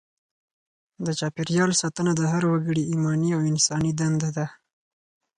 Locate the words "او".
3.37-3.41